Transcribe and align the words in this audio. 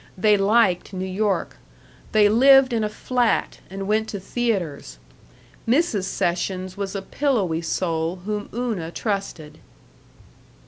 They 0.17 0.35
liked 0.35 0.93
New 0.93 1.05
York. 1.05 1.57
They 2.11 2.27
lived 2.27 2.73
in 2.73 2.83
a 2.83 2.89
flat 2.89 3.59
and 3.69 3.87
went 3.87 4.07
to 4.09 4.19
theaters. 4.19 4.97
Mrs. 5.67 6.05
Sessions 6.05 6.75
was 6.75 6.95
a 6.95 7.03
pillowy 7.03 7.61
soul 7.61 8.15
whom 8.25 8.49
Una 8.51 8.89
trusted. 8.89 9.59